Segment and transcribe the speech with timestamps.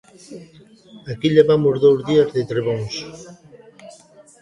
[1.11, 2.95] Aquí levamos dous días de trebóns.